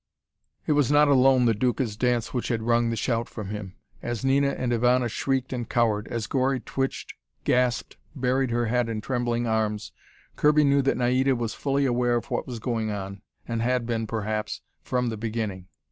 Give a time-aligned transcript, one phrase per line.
[0.65, 3.75] It was not alone the Duca's dance which had wrung the shout from him.
[4.01, 9.01] As Nina and Ivana shrieked and cowered, as Gori twitched, gasped, buried her head in
[9.01, 9.91] trembling arms,
[10.37, 14.63] Kirby knew that Naida was fully aware of what was going on had been, perhaps,
[14.81, 15.67] from the beginning.